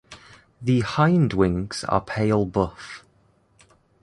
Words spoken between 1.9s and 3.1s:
pale buff.